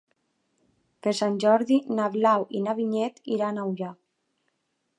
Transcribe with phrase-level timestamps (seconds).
[1.07, 3.95] Per Sant Jordi na Blau i na Vinyet iran a Ullà.